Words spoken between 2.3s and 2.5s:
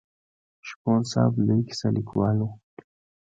و.